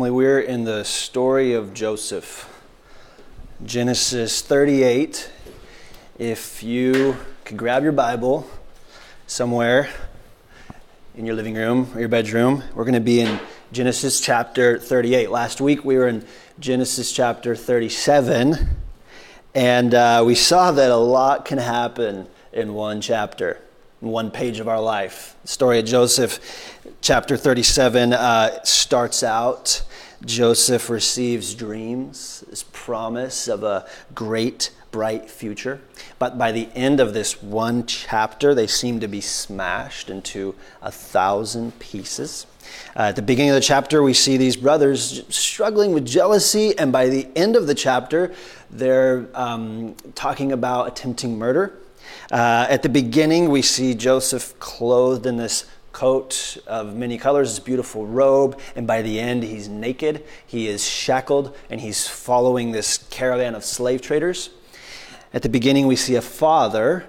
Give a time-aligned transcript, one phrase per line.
[0.00, 2.50] We're in the story of Joseph.
[3.64, 5.30] Genesis 38.
[6.18, 8.44] If you could grab your Bible
[9.28, 9.88] somewhere
[11.14, 13.38] in your living room or your bedroom, we're going to be in
[13.70, 15.30] Genesis chapter 38.
[15.30, 16.26] Last week we were in
[16.58, 18.68] Genesis chapter 37,
[19.54, 23.60] and uh, we saw that a lot can happen in one chapter,
[24.02, 25.36] in one page of our life.
[25.42, 26.73] The story of Joseph
[27.04, 29.82] chapter 37 uh, starts out.
[30.24, 35.82] Joseph receives dreams, this promise of a great, bright future.
[36.18, 40.90] But by the end of this one chapter, they seem to be smashed into a
[40.90, 42.46] thousand pieces.
[42.96, 46.90] Uh, at the beginning of the chapter, we see these brothers struggling with jealousy, and
[46.90, 48.32] by the end of the chapter,
[48.70, 51.78] they're um, talking about attempting murder.
[52.32, 57.60] Uh, at the beginning, we see Joseph clothed in this coat of many colors, his
[57.60, 62.98] beautiful robe, and by the end, he's naked, he is shackled, and he's following this
[63.08, 64.50] caravan of slave traders.
[65.32, 67.06] At the beginning, we see a father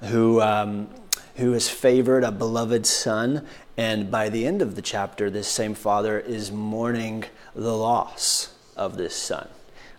[0.00, 0.88] who, um,
[1.36, 5.74] who has favored a beloved son, and by the end of the chapter, this same
[5.74, 9.48] father is mourning the loss of this son.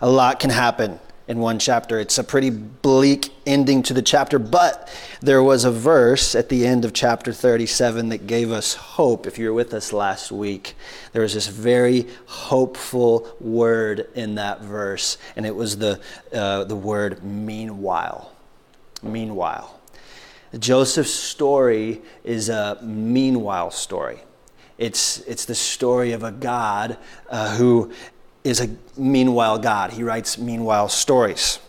[0.02, 2.00] A lot can happen in one chapter.
[2.00, 6.66] It's a pretty bleak ending to the chapter, but there was a verse at the
[6.66, 9.26] end of chapter 37 that gave us hope.
[9.26, 10.76] If you were with us last week,
[11.14, 16.00] there was this very hopeful word in that verse, and it was the,
[16.34, 18.32] uh, the word meanwhile.
[19.02, 19.80] Meanwhile.
[20.60, 24.20] Joseph's story is a meanwhile story.
[24.78, 26.98] It's, it's the story of a God
[27.30, 27.92] uh, who
[28.44, 29.94] is a meanwhile God.
[29.94, 31.60] He writes meanwhile stories.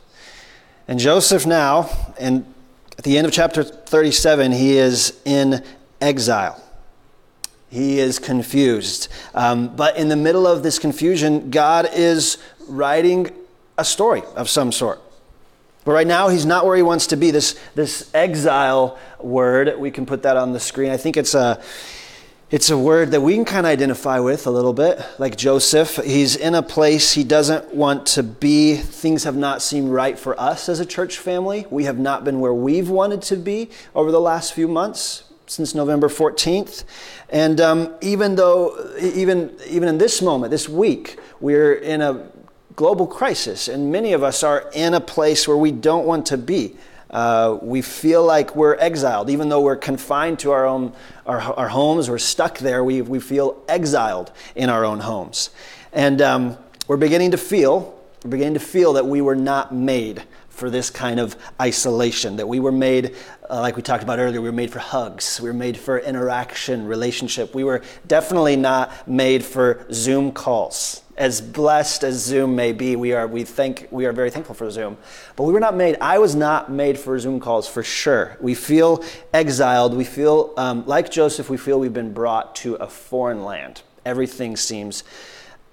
[0.88, 2.44] And Joseph now, and
[2.98, 5.64] at the end of chapter 37, he is in
[6.00, 6.62] exile.
[7.70, 9.08] He is confused.
[9.34, 13.30] Um, but in the middle of this confusion, God is writing
[13.76, 15.00] a story of some sort.
[15.84, 17.30] But right now, he's not where he wants to be.
[17.30, 20.90] This, this exile word, we can put that on the screen.
[20.90, 21.62] I think it's a
[22.50, 25.96] it's a word that we can kind of identify with a little bit, like Joseph.
[25.96, 28.76] He's in a place he doesn't want to be.
[28.76, 31.66] Things have not seemed right for us as a church family.
[31.70, 35.74] We have not been where we've wanted to be over the last few months since
[35.74, 36.84] November 14th.
[37.30, 42.28] And um, even though, even, even in this moment, this week, we're in a
[42.76, 46.36] global crisis, and many of us are in a place where we don't want to
[46.36, 46.76] be.
[47.14, 50.92] Uh, we feel like we're exiled, even though we're confined to our own
[51.24, 52.84] our, our homes, we're stuck there.
[52.84, 55.50] We, we feel exiled in our own homes,
[55.92, 56.58] and um,
[56.88, 57.94] we're beginning to feel
[58.24, 60.22] we're beginning to feel that we were not made
[60.54, 62.36] for this kind of isolation.
[62.36, 63.16] That we were made,
[63.50, 65.40] uh, like we talked about earlier, we were made for hugs.
[65.40, 67.54] We were made for interaction, relationship.
[67.54, 73.12] We were definitely not made for Zoom calls as blessed as Zoom may be, we
[73.12, 74.96] are we think we are very thankful for Zoom.
[75.36, 75.96] But we were not made.
[76.00, 78.36] I was not made for Zoom calls for sure.
[78.40, 79.94] We feel exiled.
[79.96, 81.48] We feel um, like Joseph.
[81.48, 83.82] We feel we've been brought to a foreign land.
[84.04, 85.04] Everything seems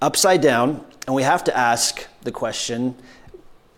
[0.00, 2.94] upside down, and we have to ask the question: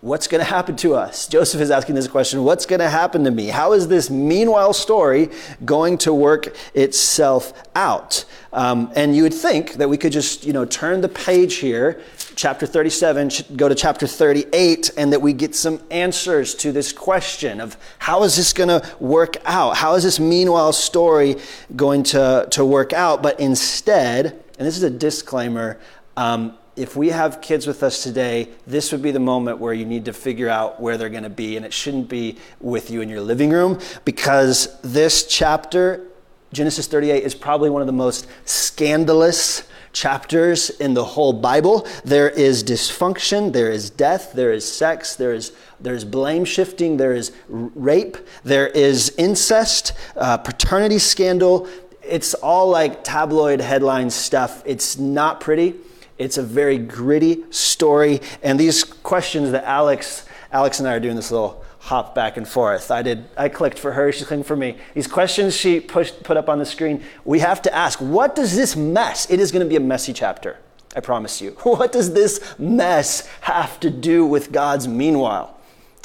[0.04, 1.26] what's going to happen to us?
[1.26, 3.47] Joseph is asking this question what's going to happen to me?
[3.47, 5.31] How is this meanwhile story
[5.65, 8.26] going to work itself out?
[8.53, 12.03] Um, and you would think that we could just, you know, turn the page here,
[12.37, 17.59] chapter 37, go to chapter 38, and that we get some answers to this question
[17.59, 19.78] of how is this going to work out?
[19.78, 21.37] How is this meanwhile story
[21.76, 23.22] going to, to work out?
[23.22, 24.26] But instead,
[24.59, 25.81] and this is a disclaimer,
[26.19, 29.84] um, if we have kids with us today, this would be the moment where you
[29.84, 31.56] need to figure out where they're going to be.
[31.56, 36.06] And it shouldn't be with you in your living room because this chapter,
[36.52, 41.86] Genesis 38, is probably one of the most scandalous chapters in the whole Bible.
[42.04, 47.12] There is dysfunction, there is death, there is sex, there is there's blame shifting, there
[47.12, 51.68] is rape, there is incest, uh, paternity scandal.
[52.02, 54.62] It's all like tabloid headline stuff.
[54.64, 55.74] It's not pretty.
[56.19, 58.20] It's a very gritty story.
[58.43, 62.49] And these questions that Alex, Alex and I are doing this little hop back and
[62.49, 62.90] forth.
[62.90, 64.78] I did, I clicked for her, she clicked for me.
[64.94, 68.56] These questions she pushed, put up on the screen, we have to ask, what does
[68.56, 70.56] this mess, it is going to be a messy chapter,
[70.96, 71.50] I promise you.
[71.62, 75.58] What does this mess have to do with God's meanwhile?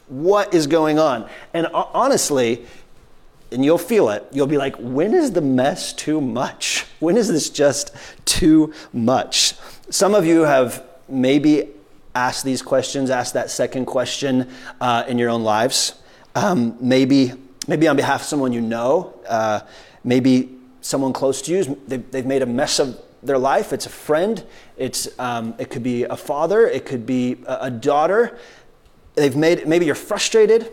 [0.07, 1.29] What is going on?
[1.53, 2.65] And honestly,
[3.51, 4.25] and you'll feel it.
[4.31, 6.85] You'll be like, when is the mess too much?
[6.99, 9.53] When is this just too much?
[9.89, 11.69] Some of you have maybe
[12.13, 14.49] asked these questions, asked that second question
[14.81, 15.93] uh, in your own lives.
[16.35, 17.31] Um, maybe,
[17.69, 19.61] maybe on behalf of someone you know, uh,
[20.03, 23.71] maybe someone close to you, they've, they've made a mess of their life.
[23.71, 24.43] It's a friend.
[24.77, 26.67] It's, um, it could be a father.
[26.67, 28.37] It could be a, a daughter.
[29.15, 30.71] They've made, maybe you're frustrated.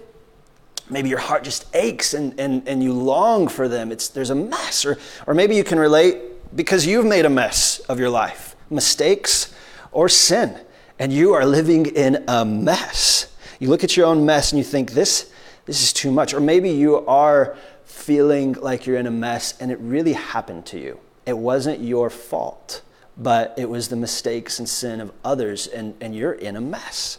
[0.88, 3.90] Maybe your heart just aches and, and, and you long for them.
[3.90, 4.84] It's, there's a mess.
[4.84, 9.52] Or, or maybe you can relate because you've made a mess of your life, mistakes
[9.90, 10.56] or sin,
[10.98, 13.34] and you are living in a mess.
[13.58, 15.30] You look at your own mess and you think, this,
[15.64, 16.34] this is too much.
[16.34, 20.78] Or maybe you are feeling like you're in a mess and it really happened to
[20.78, 21.00] you.
[21.24, 22.82] It wasn't your fault,
[23.16, 27.18] but it was the mistakes and sin of others, and, and you're in a mess.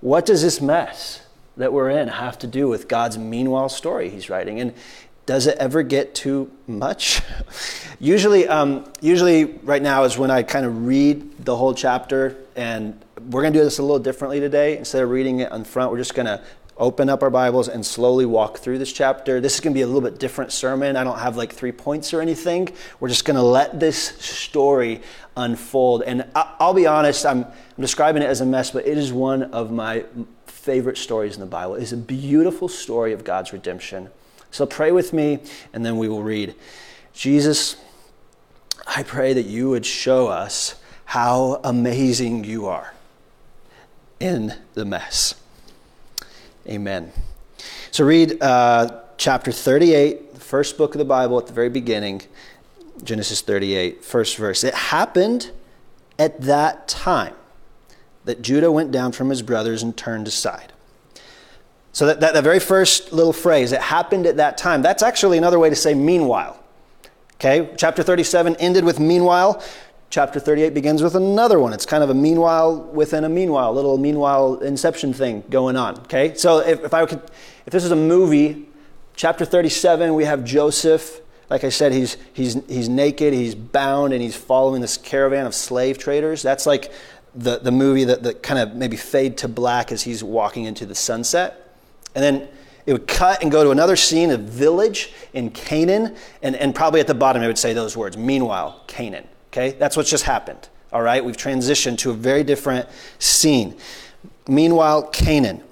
[0.00, 1.25] What does this mess
[1.56, 4.60] that we're in have to do with God's meanwhile story he's writing?
[4.60, 4.74] And
[5.26, 7.20] does it ever get too much?
[7.98, 13.02] usually, um, usually, right now is when I kind of read the whole chapter, and
[13.30, 14.78] we're going to do this a little differently today.
[14.78, 16.40] Instead of reading it on front, we're just going to
[16.78, 19.40] open up our Bibles and slowly walk through this chapter.
[19.40, 20.96] This is going to be a little bit different sermon.
[20.96, 22.68] I don't have like three points or anything.
[23.00, 25.00] We're just going to let this story
[25.36, 26.02] unfold.
[26.02, 29.44] And I'll be honest, I'm, I'm describing it as a mess, but it is one
[29.44, 30.04] of my
[30.66, 31.76] favorite stories in the Bible.
[31.76, 34.10] It is a beautiful story of God's redemption.
[34.50, 35.38] So pray with me,
[35.72, 36.56] and then we will read.
[37.14, 37.76] Jesus,
[38.84, 40.74] I pray that you would show us
[41.04, 42.92] how amazing you are
[44.18, 45.36] in the mess.
[46.66, 47.12] Amen.
[47.92, 52.22] So read uh, chapter 38, the first book of the Bible at the very beginning,
[53.04, 54.64] Genesis 38, first verse.
[54.64, 55.52] It happened
[56.18, 57.36] at that time
[58.26, 60.72] that Judah went down from his brothers and turned aside.
[61.92, 65.38] So that, that, that very first little phrase, it happened at that time, that's actually
[65.38, 66.62] another way to say meanwhile.
[67.36, 69.62] Okay, chapter 37 ended with meanwhile
[70.10, 71.72] chapter 38 begins with another one.
[71.72, 75.98] It's kind of a meanwhile within a meanwhile, little meanwhile inception thing going on.
[76.00, 76.34] Okay?
[76.34, 77.22] So if, if I could,
[77.66, 78.66] if this is a movie,
[79.14, 81.20] chapter 37, we have Joseph.
[81.48, 85.54] Like I said, he's, he's, he's naked, he's bound, and he's following this caravan of
[85.54, 86.42] slave traders.
[86.42, 86.92] That's like
[87.36, 90.86] the, the movie that, that kind of maybe fade to black as he's walking into
[90.86, 91.74] the sunset.
[92.14, 92.48] And then
[92.86, 97.00] it would cut and go to another scene, a village in Canaan, and, and probably
[97.00, 99.26] at the bottom it would say those words, meanwhile, Canaan.
[99.48, 100.68] Okay, that's what's just happened.
[100.92, 102.88] All right, we've transitioned to a very different
[103.18, 103.76] scene.
[104.48, 105.62] Meanwhile, Canaan.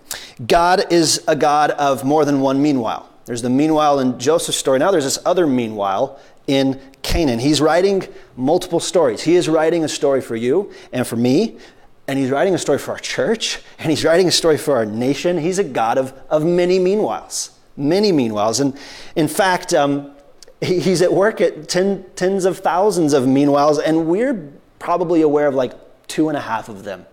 [0.46, 3.08] God is a God of more than one meanwhile.
[3.25, 4.78] There's the meanwhile in Joseph's story.
[4.78, 7.38] Now there's this other meanwhile in Canaan.
[7.38, 8.06] He's writing
[8.37, 9.23] multiple stories.
[9.23, 11.58] He is writing a story for you and for me,
[12.06, 14.85] and he's writing a story for our church, and he's writing a story for our
[14.85, 15.38] nation.
[15.38, 17.50] He's a God of, of many meanwhiles.
[17.76, 18.61] Many meanwhiles.
[18.61, 18.79] And
[19.17, 20.12] in fact, um,
[20.61, 25.55] he's at work at ten, tens of thousands of meanwhiles, and we're probably aware of
[25.55, 25.73] like
[26.06, 27.06] two and a half of them.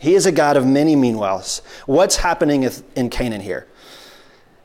[0.00, 1.62] He is a God of many meanwhiles.
[1.86, 3.68] What's happening in Canaan here?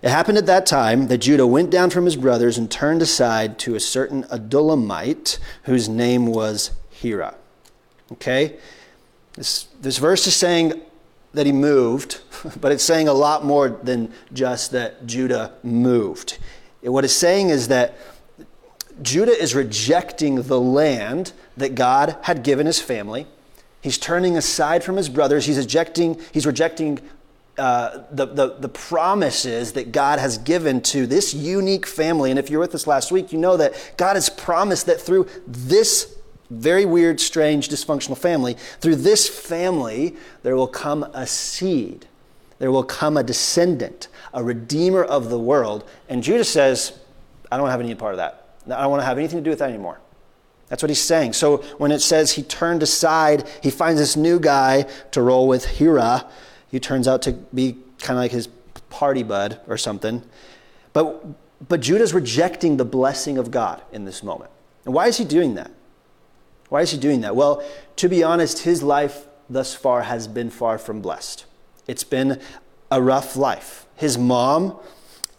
[0.01, 3.59] It happened at that time that Judah went down from his brothers and turned aside
[3.59, 7.35] to a certain Adullamite whose name was Hira.
[8.13, 8.57] Okay?
[9.33, 10.81] This, this verse is saying
[11.33, 12.21] that he moved,
[12.61, 16.37] but it's saying a lot more than just that Judah moved.
[16.81, 17.97] What it's saying is that
[19.01, 23.27] Judah is rejecting the land that God had given his family.
[23.81, 25.45] He's turning aside from his brothers.
[25.45, 26.99] He's rejecting, he's rejecting
[27.59, 32.31] uh, the, the, the promises that God has given to this unique family.
[32.31, 35.27] And if you're with us last week, you know that God has promised that through
[35.45, 36.15] this
[36.49, 42.07] very weird, strange, dysfunctional family, through this family, there will come a seed,
[42.57, 45.87] there will come a descendant a redeemer of the world.
[46.07, 46.97] And Judah says,
[47.51, 48.47] I don't have any part of that.
[48.65, 49.99] I don't want to have anything to do with that anymore.
[50.67, 51.33] That's what he's saying.
[51.33, 55.65] So when it says he turned aside, he finds this new guy to roll with,
[55.65, 56.29] Hira.
[56.69, 58.47] He turns out to be kind of like his
[58.89, 60.23] party bud or something.
[60.93, 61.25] But,
[61.67, 64.51] but Judah's rejecting the blessing of God in this moment.
[64.85, 65.71] And why is he doing that?
[66.69, 67.35] Why is he doing that?
[67.35, 67.63] Well,
[67.97, 71.45] to be honest, his life thus far has been far from blessed.
[71.87, 72.39] It's been
[72.91, 73.87] a rough life.
[73.95, 74.79] His mom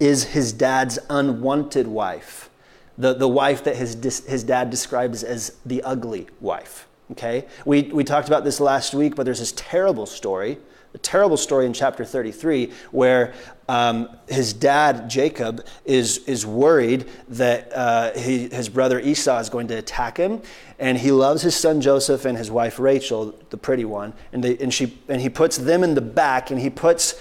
[0.00, 2.50] is his dad's unwanted wife,
[2.98, 3.94] the, the wife that his,
[4.26, 6.88] his dad describes as the ugly wife.
[7.12, 7.46] Okay?
[7.64, 10.58] We, we talked about this last week, but there's this terrible story
[10.92, 13.32] a terrible story in chapter 33 where
[13.68, 19.68] um, his dad, Jacob, is, is worried that uh, he, his brother Esau is going
[19.68, 20.42] to attack him.
[20.80, 24.12] And he loves his son Joseph and his wife Rachel, the pretty one.
[24.32, 27.14] And, they, and, she, and he puts them in the back, and he puts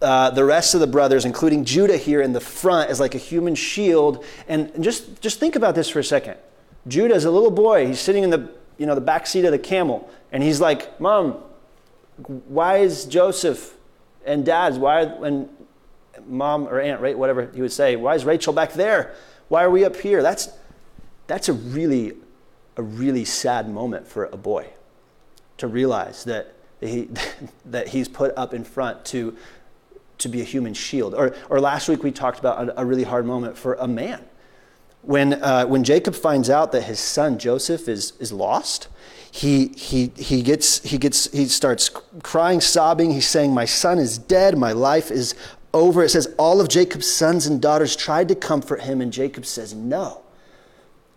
[0.00, 3.18] uh, the rest of the brothers, including Judah, here in the front as like a
[3.18, 4.24] human shield.
[4.46, 6.36] And just, just think about this for a second.
[6.86, 7.86] Judah is a little boy.
[7.86, 10.08] He's sitting in the, you know, the back seat of the camel.
[10.30, 11.38] And he's like, Mom,
[12.48, 13.74] why is Joseph
[14.24, 15.48] and dad's, why, and
[16.26, 19.14] mom or aunt, right, whatever he would say, why is Rachel back there?
[19.48, 20.22] Why are we up here?
[20.22, 20.48] That's,
[21.26, 22.14] that's a really
[22.76, 24.66] a really sad moment for a boy
[25.58, 27.08] to realize that he,
[27.64, 29.36] that he's put up in front to,
[30.18, 31.14] to be a human shield.
[31.14, 34.24] Or, or last week we talked about a, a really hard moment for a man.
[35.02, 38.88] When, uh, when Jacob finds out that his son Joseph is, is lost,
[39.36, 41.90] he, he, he, gets, he, gets, he starts
[42.22, 43.12] crying, sobbing.
[43.12, 44.56] He's saying, My son is dead.
[44.56, 45.34] My life is
[45.74, 46.02] over.
[46.02, 49.74] It says, All of Jacob's sons and daughters tried to comfort him, and Jacob says,
[49.74, 50.22] No.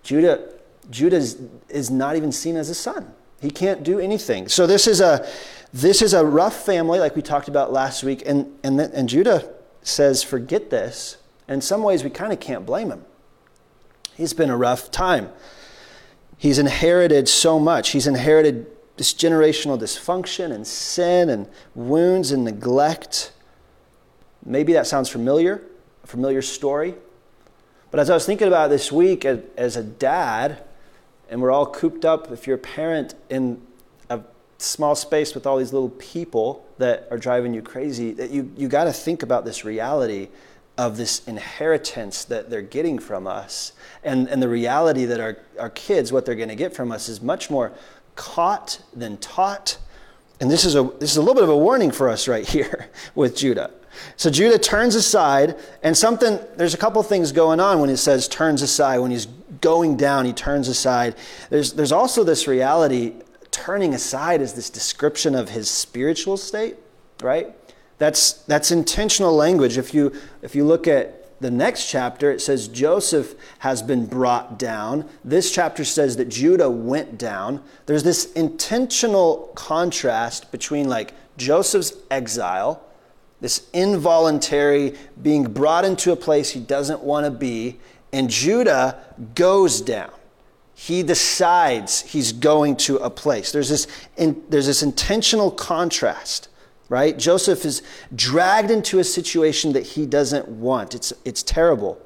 [0.04, 0.50] Judah,
[0.90, 3.10] Judah is, not even seen as a son.
[3.40, 4.50] He can't do anything.
[4.50, 5.26] So this is a,
[5.72, 8.24] this is a rough family, like we talked about last week.
[8.26, 9.50] And, and, and Judah
[9.82, 11.16] says, Forget this.
[11.48, 13.06] In some ways, we kind of can't blame him.
[14.18, 15.30] He's been a rough time.
[16.40, 17.90] He's inherited so much.
[17.90, 18.66] He's inherited
[18.96, 23.34] this generational dysfunction and sin and wounds and neglect.
[24.46, 25.62] Maybe that sounds familiar,
[26.02, 26.96] a familiar story.
[27.92, 30.64] But as I was thinking about this week as a dad,
[31.30, 33.62] and we're all cooped up, if you're a parent, in
[34.10, 34.22] a
[34.60, 38.70] small space with all these little people that are driving you crazy, that you, you
[38.70, 40.30] got to think about this reality
[40.80, 43.74] of this inheritance that they're getting from us.
[44.02, 47.10] And, and the reality that our, our kids, what they're going to get from us,
[47.10, 47.74] is much more
[48.16, 49.78] caught than taught.
[50.40, 52.48] And this is, a, this is a little bit of a warning for us right
[52.48, 53.72] here with Judah.
[54.16, 58.30] So Judah turns aside, and something, there's a couple things going on when it says
[58.30, 59.00] turns aside.
[59.00, 59.26] When he's
[59.60, 61.16] going down, he turns aside.
[61.50, 63.16] There's, there's also this reality,
[63.52, 66.78] turning aside is this description of his spiritual state,
[67.22, 67.54] right?
[68.00, 69.78] That's, that's intentional language.
[69.78, 74.58] If you, if you look at the next chapter, it says Joseph has been brought
[74.58, 75.08] down.
[75.24, 77.62] This chapter says that Judah went down.
[77.86, 82.84] There's this intentional contrast between like Joseph's exile,
[83.42, 87.80] this involuntary being brought into a place he doesn't want to be,
[88.12, 89.00] and Judah
[89.36, 90.12] goes down.
[90.74, 93.52] He decides he's going to a place.
[93.52, 93.88] There's this,
[94.18, 96.48] in, there's this intentional contrast
[96.90, 97.18] right?
[97.18, 97.82] Joseph is
[98.14, 100.96] dragged into a situation that he doesn't want.
[100.96, 102.02] It's, it's terrible.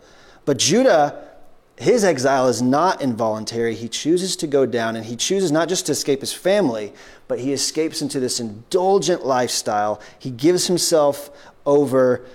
[0.45, 1.29] But Judah,
[1.77, 3.75] his exile is not involuntary.
[3.75, 6.93] He chooses to go down, and he chooses not just to escape his family,
[7.27, 10.01] but he escapes into this indulgent lifestyle.
[10.19, 11.31] He gives himself
[11.65, 12.25] over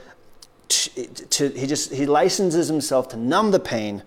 [0.68, 4.02] to, to he just he licenses himself to numb the pain.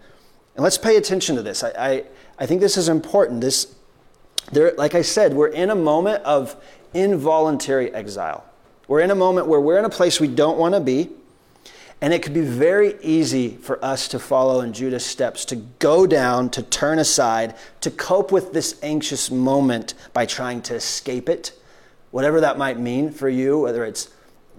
[0.55, 1.63] And let's pay attention to this.
[1.63, 2.03] I, I,
[2.39, 3.41] I think this is important.
[3.41, 3.73] This
[4.51, 6.55] there, like I said, we're in a moment of
[6.93, 8.45] involuntary exile.
[8.87, 11.09] We're in a moment where we're in a place we don't want to be,
[12.01, 16.07] and it could be very easy for us to follow in Judah's steps, to go
[16.07, 21.53] down, to turn aside, to cope with this anxious moment by trying to escape it,
[22.09, 24.09] whatever that might mean for you, whether it's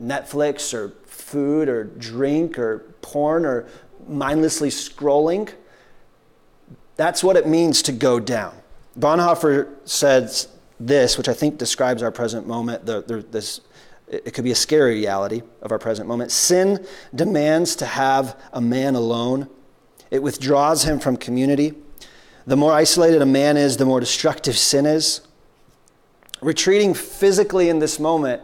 [0.01, 3.67] Netflix or food or drink or porn or
[4.07, 5.53] mindlessly scrolling.
[6.97, 8.55] That's what it means to go down.
[8.99, 10.49] Bonhoeffer says
[10.87, 13.61] this, which I think describes our present moment, the, the, this,
[14.09, 16.31] it could be a scary reality of our present moment.
[16.31, 19.49] Sin demands to have a man alone,
[20.11, 21.75] it withdraws him from community.
[22.47, 25.21] The more isolated a man is, the more destructive sin is.
[26.43, 28.43] Retreating physically in this moment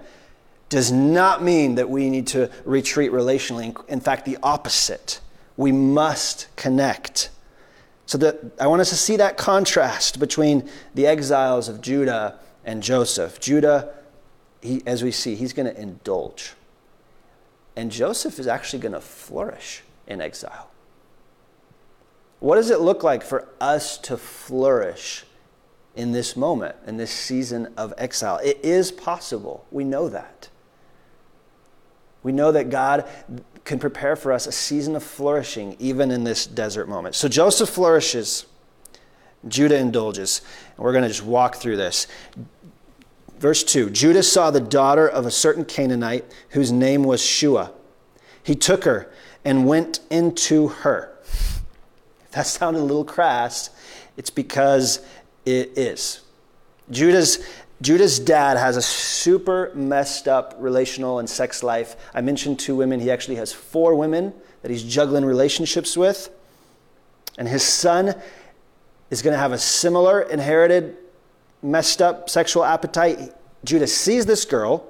[0.69, 3.77] does not mean that we need to retreat relationally.
[3.89, 5.21] In fact, the opposite.
[5.57, 7.31] We must connect.
[8.09, 12.83] So that I want us to see that contrast between the exiles of Judah and
[12.83, 13.39] Joseph.
[13.39, 13.91] Judah,
[14.63, 16.55] he, as we see, he's going to indulge.
[17.77, 20.71] And Joseph is actually going to flourish in exile.
[22.41, 25.27] What does it look like for us to flourish
[25.95, 28.39] in this moment, in this season of exile?
[28.43, 29.67] It is possible.
[29.71, 30.49] We know that.
[32.23, 33.07] We know that God
[33.69, 37.15] can prepare for us a season of flourishing even in this desert moment.
[37.15, 38.47] So Joseph flourishes,
[39.47, 40.41] Judah indulges.
[40.77, 42.07] And we're going to just walk through this.
[43.39, 47.73] Verse 2 Judah saw the daughter of a certain Canaanite whose name was Shua.
[48.43, 49.13] He took her
[49.45, 51.13] and went into her.
[51.23, 53.69] If that sounded a little crass,
[54.17, 55.05] it's because
[55.45, 56.23] it is.
[56.91, 57.47] Judah's
[57.81, 61.97] Judah's dad has a super messed up relational and sex life.
[62.13, 62.99] I mentioned two women.
[63.01, 66.31] He actually has four women that he's juggling relationships with.
[67.37, 68.17] And his son
[69.11, 70.97] is going to have a similar inherited
[71.63, 73.33] messed up sexual appetite.
[73.65, 74.89] Judah sees this girl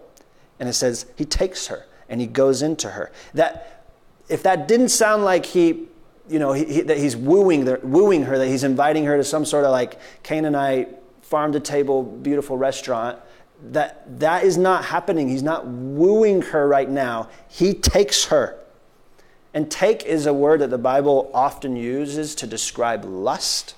[0.59, 3.13] and it says he takes her and he goes into her.
[3.35, 3.85] That
[4.31, 5.89] if that didn't sound like he
[6.29, 9.25] you know, he, he, that he's wooing, the, wooing her, that he's inviting her to
[9.25, 10.95] some sort of like Canaanite
[11.29, 13.19] farm to table, beautiful restaurant.
[13.71, 15.29] That, that is not happening.
[15.29, 17.29] He's not wooing her right now.
[17.49, 18.59] He takes her.
[19.53, 23.75] And take is a word that the Bible often uses to describe lust.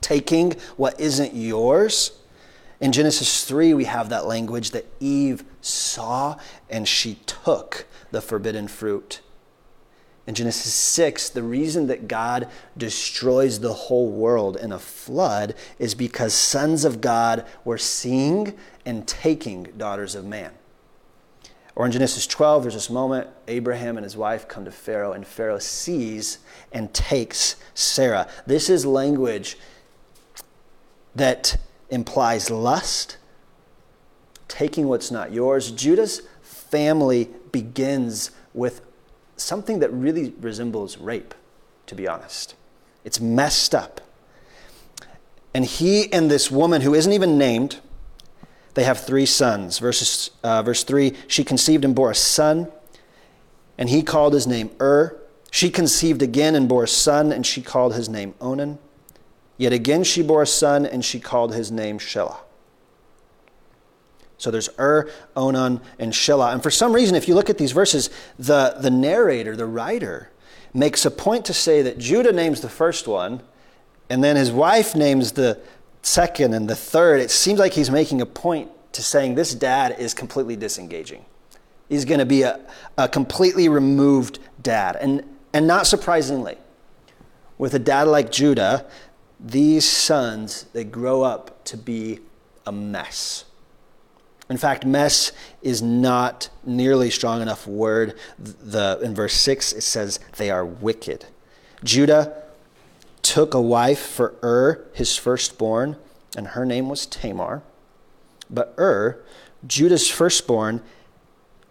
[0.00, 2.12] taking what isn't yours.
[2.80, 6.36] In Genesis 3, we have that language that Eve saw
[6.68, 9.20] and she took the forbidden fruit.
[10.26, 15.96] In Genesis 6, the reason that God destroys the whole world in a flood is
[15.96, 20.52] because sons of God were seeing and taking daughters of man.
[21.74, 25.26] Or in Genesis 12, there's this moment Abraham and his wife come to Pharaoh, and
[25.26, 26.38] Pharaoh sees
[26.70, 28.28] and takes Sarah.
[28.46, 29.56] This is language
[31.14, 31.56] that
[31.90, 33.16] implies lust,
[34.46, 35.70] taking what's not yours.
[35.72, 38.82] Judah's family begins with
[39.42, 41.34] something that really resembles rape,
[41.86, 42.54] to be honest.
[43.04, 44.00] It's messed up.
[45.54, 47.80] And he and this woman who isn't even named,
[48.74, 49.78] they have three sons.
[49.78, 52.68] Verses, uh, verse 3 She conceived and bore a son,
[53.76, 55.18] and he called his name Ur.
[55.50, 58.78] She conceived again and bore a son, and she called his name Onan.
[59.58, 62.38] Yet again she bore a son, and she called his name Shelah.
[64.42, 66.52] So there's Ur, Onan, and Shelah.
[66.52, 70.30] And for some reason, if you look at these verses, the, the narrator, the writer,
[70.74, 73.40] makes a point to say that Judah names the first one,
[74.10, 75.60] and then his wife names the
[76.02, 77.20] second and the third.
[77.20, 81.24] It seems like he's making a point to saying this dad is completely disengaging.
[81.88, 82.58] He's going to be a,
[82.98, 84.96] a completely removed dad.
[84.96, 85.22] And,
[85.52, 86.56] and not surprisingly,
[87.58, 88.86] with a dad like Judah,
[89.38, 92.18] these sons, they grow up to be
[92.66, 93.44] a mess.
[94.52, 95.32] In fact, mess
[95.62, 98.18] is not nearly strong enough word.
[98.38, 101.24] The, in verse 6, it says they are wicked.
[101.82, 102.42] Judah
[103.22, 105.96] took a wife for Ur, his firstborn,
[106.36, 107.62] and her name was Tamar.
[108.50, 109.24] But Ur,
[109.66, 110.82] Judah's firstborn,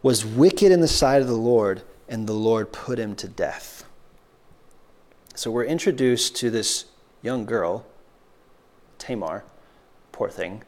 [0.02, 3.86] was wicked in the sight of the Lord, and the Lord put him to death.
[5.36, 6.86] So we're introduced to this
[7.22, 7.86] young girl,
[8.98, 9.44] Tamar,
[10.12, 10.64] poor thing.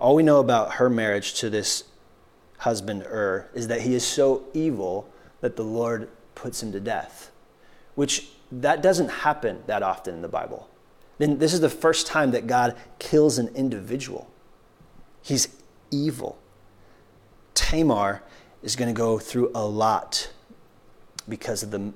[0.00, 1.84] All we know about her marriage to this
[2.58, 5.08] husband, Ur, is that he is so evil
[5.40, 7.30] that the Lord puts him to death,
[7.94, 10.68] which that doesn't happen that often in the Bible.
[11.18, 14.28] Then this is the first time that God kills an individual.
[15.22, 15.48] He's
[15.90, 16.38] evil.
[17.54, 18.22] Tamar
[18.62, 20.30] is going to go through a lot
[21.28, 21.92] because of the,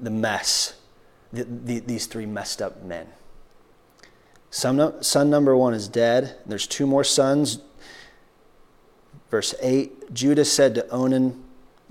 [0.00, 0.74] the mess
[1.32, 3.06] the, the, these three messed up men.
[4.50, 6.36] Son, son number one is dead.
[6.46, 7.60] There's two more sons.
[9.30, 11.42] Verse 8 Judah said to Onan,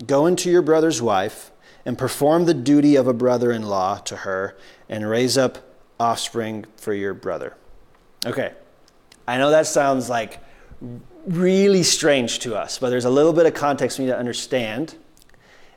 [0.06, 1.50] Go into your brother's wife
[1.84, 4.56] and perform the duty of a brother in law to her
[4.88, 5.58] and raise up
[5.98, 7.56] offspring for your brother.
[8.26, 8.52] Okay,
[9.26, 10.38] I know that sounds like
[11.26, 14.96] really strange to us, but there's a little bit of context we need to understand.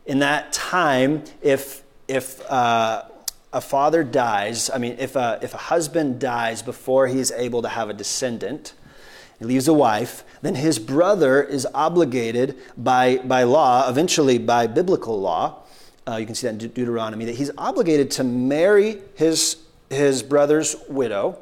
[0.06, 3.04] In that time, if if uh,
[3.53, 7.69] a father dies, I mean, if a, if a husband dies before he's able to
[7.69, 8.73] have a descendant,
[9.39, 15.19] he leaves a wife, then his brother is obligated by, by law, eventually by biblical
[15.19, 15.63] law,
[16.07, 19.57] uh, you can see that in De- Deuteronomy, that he's obligated to marry his,
[19.89, 21.37] his brother's widow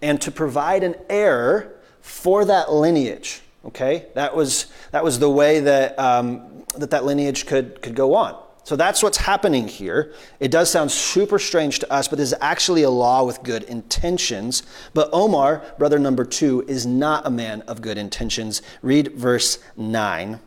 [0.00, 3.42] and to provide an heir for that lineage.
[3.64, 4.06] Okay?
[4.14, 8.40] That was, that was the way that, um, that that lineage could, could go on.
[8.66, 10.12] So that's what's happening here.
[10.40, 13.62] It does sound super strange to us, but this is actually a law with good
[13.62, 14.64] intentions.
[14.92, 18.62] But Onan, brother number two, is not a man of good intentions.
[18.82, 20.40] Read verse 9.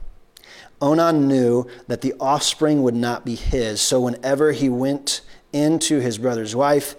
[0.82, 5.22] Onan knew that the offspring would not be his, so whenever he went
[5.54, 6.96] into his brother's wife,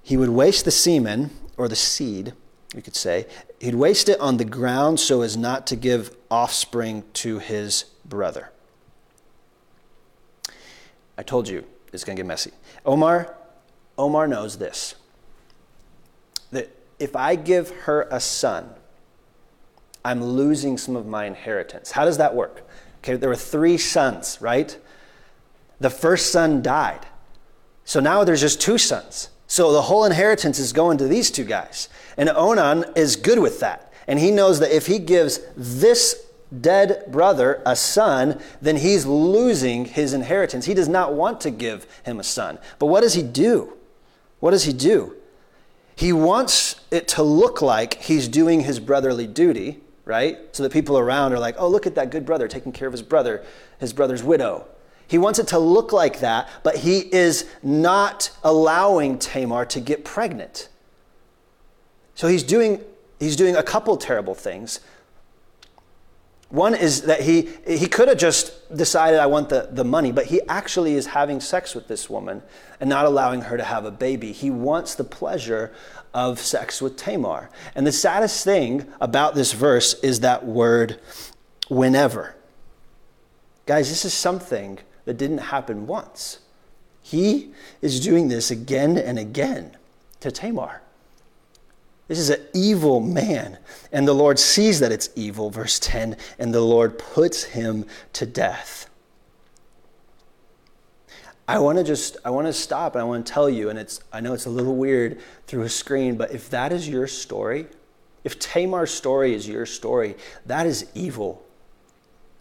[0.00, 2.34] he would waste the semen, or the seed,
[2.72, 3.26] you could say.
[3.58, 8.52] He'd waste it on the ground so as not to give offspring to his brother.
[11.18, 12.52] I told you it's going to get messy.
[12.84, 13.26] Onan,
[13.98, 14.94] Onan knows this
[16.52, 18.70] that if I give her a son,
[20.04, 21.90] I'm losing some of my inheritance.
[21.90, 22.68] How does that work?
[22.98, 24.78] Okay, there were three sons, right?
[25.80, 27.06] The first son died.
[27.84, 29.30] So now there's just two sons.
[29.46, 31.88] So the whole inheritance is going to these two guys.
[32.16, 33.92] And Onan is good with that.
[34.06, 36.25] And he knows that if he gives this
[36.60, 40.66] dead brother a son, then he's losing his inheritance.
[40.66, 42.58] He does not want to give him a son.
[42.78, 43.72] But what does he do?
[44.40, 45.16] What does he do?
[45.96, 50.38] He wants it to look like he's doing his brotherly duty, right?
[50.52, 52.92] So that people around are like, oh, look at that good brother taking care of
[52.92, 53.44] his brother,
[53.78, 54.66] his brother's widow.
[55.08, 60.04] He wants it to look like that, but he is not allowing Tamar to get
[60.04, 60.68] pregnant.
[62.14, 62.80] So he's doing,
[63.20, 64.80] he's doing a couple terrible things
[66.56, 70.24] One is that he, he could have just decided, I want the, the money, but
[70.24, 72.42] he actually is having sex with this woman
[72.80, 74.32] and not allowing her to have a baby.
[74.32, 75.74] He wants the pleasure
[76.14, 77.50] of sex with Tamar.
[77.74, 80.98] And the saddest thing about this verse is that word,
[81.68, 82.36] whenever.
[83.66, 86.38] Guys, this is something that didn't happen once.
[87.02, 89.76] He is doing this again and again
[90.20, 90.80] to Tamar.
[92.08, 93.58] This is an evil man.
[93.92, 98.26] And the Lord sees that it's evil, verse 10, and the Lord puts him to
[98.26, 98.88] death.
[101.48, 103.78] I want to just I want to stop and I want to tell you and
[103.78, 107.06] it's I know it's a little weird through a screen but if that is your
[107.06, 107.66] story
[108.24, 110.16] if Tamar's story is your story
[110.46, 111.46] that is evil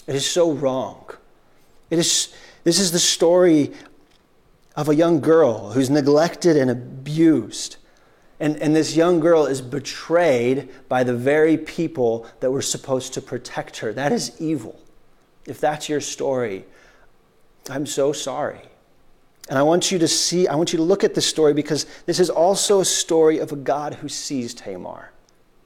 [0.08, 1.06] it is so wrong
[1.91, 3.73] it is this is the story
[4.75, 7.78] of a young girl who's neglected and abused
[8.39, 13.21] and, and this young girl is betrayed by the very people that were supposed to
[13.21, 13.93] protect her.
[13.93, 14.80] That is evil.
[15.45, 16.65] If that's your story,
[17.69, 18.62] I'm so sorry.
[19.48, 21.86] And I want you to see, I want you to look at this story because
[22.08, 25.12] this is also a story of a God who sees Tamar.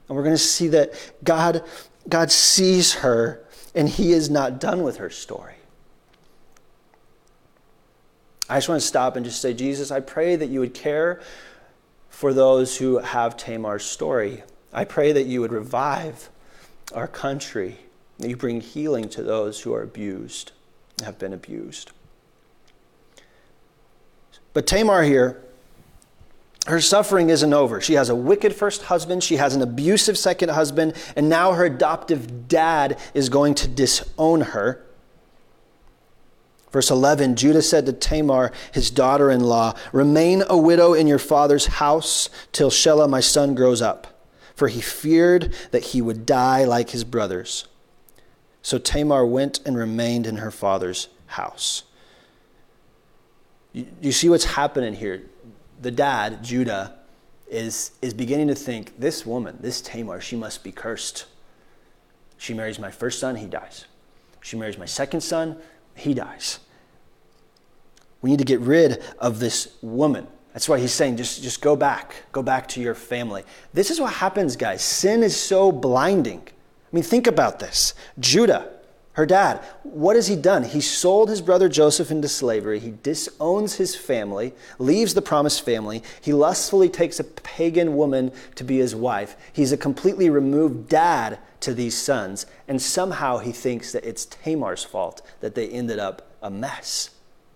[0.08, 0.92] And we're going to see that
[1.24, 1.64] God,
[2.08, 3.42] God sees her
[3.74, 5.54] and he is not done with her story.
[8.48, 11.20] I just want to stop and just say, Jesus, I pray that you would care
[12.10, 14.42] for those who have Tamar's story.
[14.72, 16.28] I pray that you would revive
[16.94, 17.78] our country,
[18.18, 20.52] that you bring healing to those who are abused,
[21.02, 21.92] have been abused.
[24.52, 25.40] But Tamar here,
[26.66, 27.80] her suffering isn't over.
[27.80, 31.64] She has a wicked first husband, she has an abusive second husband, and now her
[31.64, 34.84] adoptive dad is going to disown her.
[36.72, 41.18] Verse 11 Judah said to Tamar, his daughter in law, Remain a widow in your
[41.18, 44.06] father's house till Shelah, my son, grows up.
[44.54, 47.66] For he feared that he would die like his brothers.
[48.62, 51.84] So Tamar went and remained in her father's house.
[53.72, 55.22] You, you see what's happening here?
[55.80, 56.98] The dad, Judah,
[57.48, 61.26] is, is beginning to think this woman, this Tamar, she must be cursed.
[62.36, 63.86] She marries my first son, he dies.
[64.40, 65.56] She marries my second son,
[66.00, 66.58] he dies.
[68.22, 70.26] We need to get rid of this woman.
[70.52, 72.14] That's why he's saying, just, just go back.
[72.32, 73.44] Go back to your family.
[73.72, 74.82] This is what happens, guys.
[74.82, 76.42] Sin is so blinding.
[76.46, 77.94] I mean, think about this.
[78.18, 78.68] Judah,
[79.12, 80.64] her dad, what has he done?
[80.64, 82.80] He sold his brother Joseph into slavery.
[82.80, 86.02] He disowns his family, leaves the promised family.
[86.20, 89.36] He lustfully takes a pagan woman to be his wife.
[89.52, 92.46] He's a completely removed dad to these sons.
[92.66, 97.10] And somehow he thinks that it's Tamar's fault that they ended up a mess.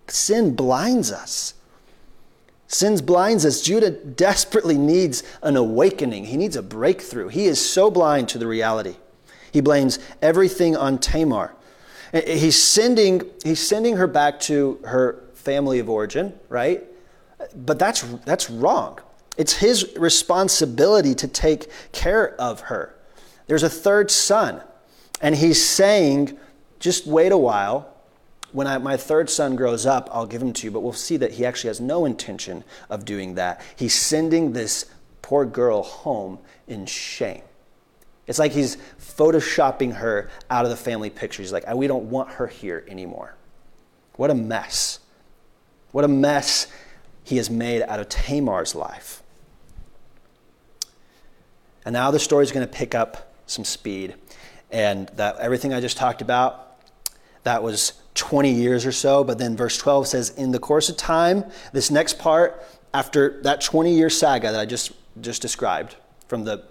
[0.07, 1.55] Sin blinds us.
[2.67, 3.61] Sin blinds us.
[3.61, 6.25] Judah desperately needs an awakening.
[6.25, 7.27] He needs a breakthrough.
[7.27, 8.95] He is so blind to the reality.
[9.51, 11.53] He blames everything on Tamar.
[12.13, 16.83] Eh, eh, he's sending, he's sending her back to her family of origin, right?
[17.55, 18.99] But that's, that's wrong.
[19.37, 22.94] It's his responsibility to take care of her.
[23.47, 24.61] There's a third son,
[25.21, 26.37] and he's saying,
[26.79, 27.91] just wait a while.
[28.51, 30.71] When I, my third son grows up, I'll give him to you.
[30.71, 33.61] But we'll see that he actually has no intention of doing that.
[33.75, 34.85] He's sending this
[35.21, 37.41] poor girl home in shame.
[38.27, 41.43] It's like he's photoshopping her out of the family picture.
[41.43, 43.35] He's like, we don't want her here anymore.
[44.15, 44.99] What a mess.
[45.91, 46.67] What a mess
[47.23, 49.21] he has made out of Tamar's life.
[51.83, 54.15] And now the story is going to pick up some speed.
[54.71, 56.79] And that everything I just talked about,
[57.43, 59.23] that was 20 years or so.
[59.23, 63.61] But then verse 12 says, in the course of time, this next part, after that
[63.61, 65.95] 20 year saga that I just, just described,
[66.27, 66.63] from the,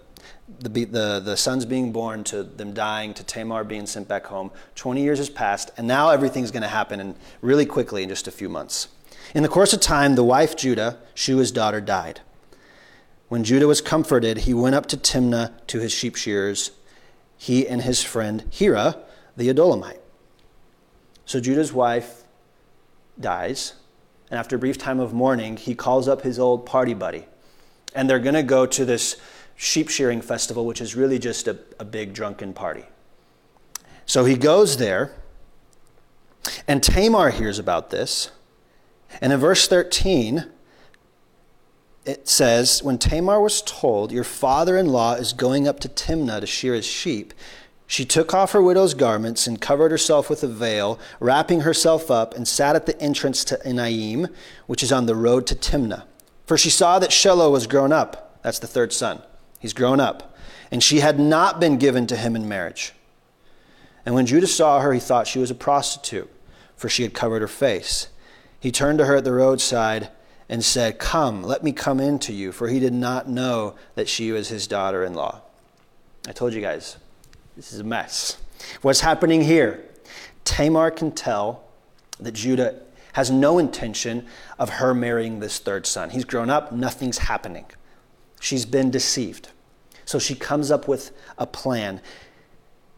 [0.59, 4.51] the, the, the sons being born to them dying to Tamar being sent back home,
[4.75, 8.27] 20 years has passed, and now everything's going to happen in, really quickly in just
[8.27, 8.89] a few months.
[9.33, 12.21] In the course of time, the wife Judah, Shua's daughter, died.
[13.27, 16.71] When Judah was comforted, he went up to Timnah to his sheep shearers,
[17.37, 18.97] he and his friend Hira,
[19.35, 19.99] the Adullamite.
[21.25, 22.23] So Judah's wife
[23.19, 23.73] dies,
[24.29, 27.25] and after a brief time of mourning, he calls up his old party buddy.
[27.95, 29.17] And they're going to go to this
[29.55, 32.85] sheep shearing festival, which is really just a, a big drunken party.
[34.05, 35.13] So he goes there,
[36.67, 38.31] and Tamar hears about this.
[39.21, 40.45] And in verse 13,
[42.05, 46.39] it says, When Tamar was told, Your father in law is going up to Timnah
[46.39, 47.33] to shear his sheep,
[47.87, 52.35] she took off her widow's garments and covered herself with a veil, wrapping herself up,
[52.35, 54.27] and sat at the entrance to Enaim,
[54.65, 56.03] which is on the road to Timnah.
[56.47, 58.39] For she saw that Shelah was grown up.
[58.41, 59.21] That's the third son.
[59.59, 60.35] He's grown up.
[60.71, 62.93] And she had not been given to him in marriage.
[64.05, 66.29] And when Judah saw her, he thought she was a prostitute,
[66.75, 68.09] for she had covered her face.
[68.59, 70.09] He turned to her at the roadside
[70.49, 74.07] and said, Come, let me come in to you, for he did not know that
[74.07, 75.41] she was his daughter in law.
[76.27, 76.97] I told you guys,
[77.55, 78.37] this is a mess.
[78.81, 79.83] What's happening here?
[80.43, 81.63] Tamar can tell
[82.19, 82.81] that Judah
[83.13, 84.25] has no intention
[84.59, 86.09] of her marrying this third son.
[86.09, 87.65] He's grown up, nothing's happening.
[88.39, 89.49] She's been deceived.
[90.05, 92.01] So she comes up with a plan.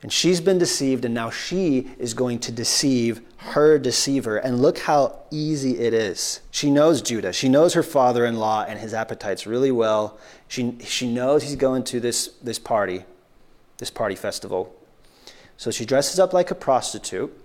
[0.04, 4.38] And she's been deceived, and now she is going to deceive her deceiver.
[4.38, 6.42] And look how easy it is.
[6.52, 7.34] She knows Judah.
[7.34, 10.20] She knows her father in law and his appetites really well.
[10.48, 13.06] She, she knows he's going to this, this party,
[13.80, 14.76] this party festival.
[15.58, 17.36] So she dresses up like a prostitute.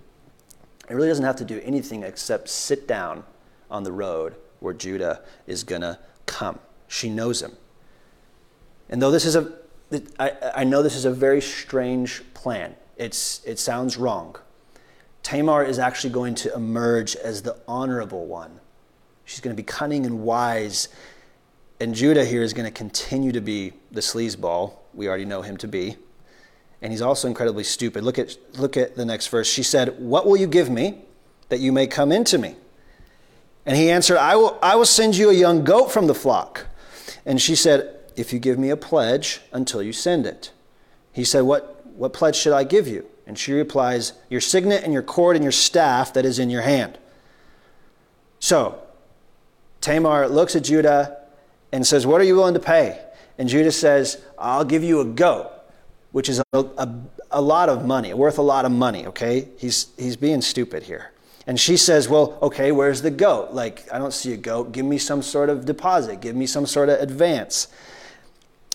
[0.89, 3.23] It really doesn't have to do anything except sit down
[3.71, 6.59] on the road where Judah is going to come.
[6.87, 7.53] She knows him.
[8.89, 9.51] And though this is a,
[10.19, 14.35] I, I know this is a very strange plan, it's, it sounds wrong.
[15.23, 18.59] Tamar is actually going to emerge as the honorable one.
[19.25, 20.89] She's going to be cunning and wise.
[21.79, 25.57] And Judah here is going to continue to be the sleazeball we already know him
[25.57, 25.95] to be.
[26.81, 28.03] And he's also incredibly stupid.
[28.03, 29.49] Look at, look at the next verse.
[29.49, 31.05] She said, What will you give me
[31.47, 32.55] that you may come into me?
[33.65, 36.67] And he answered, I will, I will send you a young goat from the flock.
[37.25, 40.51] And she said, if you give me a pledge until you send it.
[41.11, 43.05] He said, What, what pledge should I give you?
[43.25, 46.61] And she replies, Your signet and your cord and your staff that is in your
[46.61, 46.97] hand.
[48.39, 48.79] So
[49.81, 51.17] Tamar looks at Judah
[51.71, 53.01] and says, What are you willing to pay?
[53.37, 55.51] And Judah says, I'll give you a goat,
[56.11, 56.89] which is a, a,
[57.31, 59.47] a lot of money, worth a lot of money, okay?
[59.57, 61.11] He's, he's being stupid here.
[61.45, 63.51] And she says, Well, okay, where's the goat?
[63.51, 64.71] Like, I don't see a goat.
[64.71, 67.67] Give me some sort of deposit, give me some sort of advance.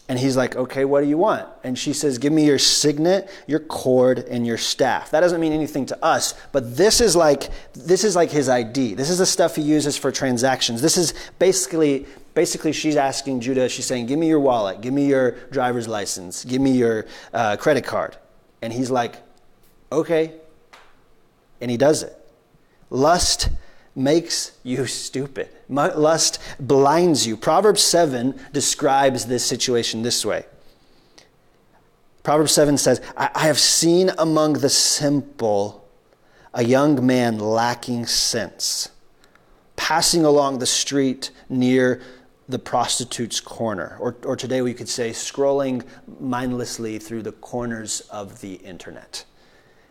[0.08, 1.46] And he's like, okay, what do you want?
[1.62, 5.10] And she says, give me your signet, your cord, and your staff.
[5.10, 8.94] That doesn't mean anything to us, but this is like this is like his ID.
[8.94, 10.80] This is the stuff he uses for transactions.
[10.80, 13.68] This is basically basically she's asking Judah.
[13.68, 17.56] She's saying, give me your wallet, give me your driver's license, give me your uh,
[17.56, 18.16] credit card.
[18.62, 19.16] And he's like,
[19.92, 20.32] okay,
[21.60, 22.14] and he does it.
[22.88, 23.50] Lust
[23.98, 25.48] makes you stupid.
[25.68, 27.36] Lust blinds you.
[27.36, 30.46] Proverbs 7 describes this situation this way.
[32.22, 35.86] Proverbs 7 says, I have seen among the simple
[36.54, 38.90] a young man lacking sense,
[39.76, 42.00] passing along the street near
[42.48, 43.96] the prostitute's corner.
[44.00, 45.84] Or, or today we could say, scrolling
[46.20, 49.24] mindlessly through the corners of the internet.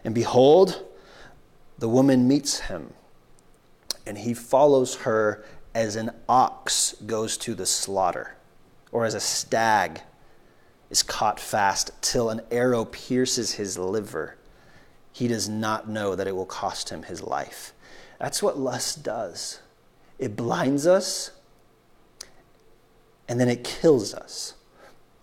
[0.04, 0.84] And behold,
[1.78, 2.94] the woman meets him
[4.08, 5.44] and he follows her
[5.76, 8.36] as an ox goes to the slaughter,
[8.92, 10.02] or as a stag
[10.90, 14.38] is caught fast till an arrow pierces his liver.
[15.12, 17.74] He does not know that it will cost him his life.
[18.20, 19.60] That's what lust does.
[20.18, 21.32] It blinds us
[23.28, 24.54] and then it kills us.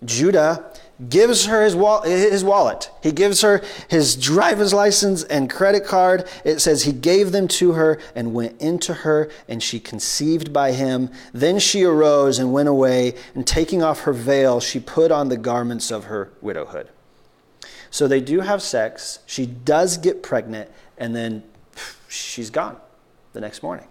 [0.04, 0.64] Judah
[1.08, 2.90] gives her his, his wallet.
[3.02, 6.28] He gives her his driver's license and credit card.
[6.44, 10.72] It says he gave them to her and went into her, and she conceived by
[10.72, 11.10] him.
[11.32, 15.36] Then she arose and went away, and taking off her veil, she put on the
[15.36, 16.90] garments of her widowhood.
[17.90, 19.20] So they do have sex.
[19.26, 21.42] She does get pregnant, and then
[22.08, 22.76] she's gone
[23.32, 23.86] the next morning.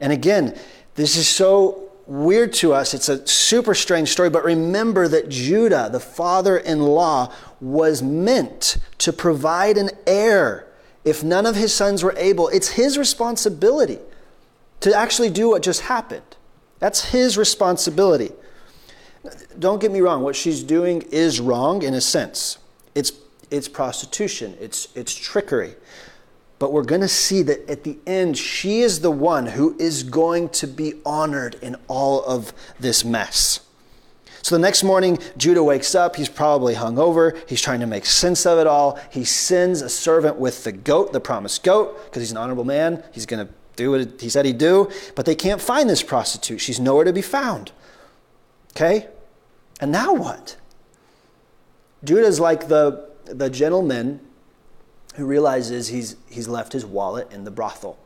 [0.00, 0.58] And again,
[0.94, 2.94] this is so weird to us.
[2.94, 8.78] It's a super strange story, but remember that Judah, the father in law, was meant
[8.98, 10.66] to provide an heir
[11.04, 12.48] if none of his sons were able.
[12.48, 13.98] It's his responsibility
[14.80, 16.22] to actually do what just happened.
[16.78, 18.32] That's his responsibility.
[19.58, 22.58] Don't get me wrong, what she's doing is wrong in a sense.
[22.94, 23.12] It's,
[23.50, 25.74] it's prostitution, it's, it's trickery.
[26.62, 30.04] But we're going to see that at the end, she is the one who is
[30.04, 33.58] going to be honored in all of this mess.
[34.42, 36.14] So the next morning, Judah wakes up.
[36.14, 37.36] He's probably hungover.
[37.48, 38.96] He's trying to make sense of it all.
[39.10, 43.02] He sends a servant with the goat, the promised goat, because he's an honorable man.
[43.10, 44.88] He's going to do what he said he'd do.
[45.16, 46.60] But they can't find this prostitute.
[46.60, 47.72] She's nowhere to be found.
[48.70, 49.08] Okay?
[49.80, 50.56] And now what?
[52.04, 54.20] Judah's like the, the gentleman
[55.14, 57.98] who realizes he's, he's left his wallet in the brothel.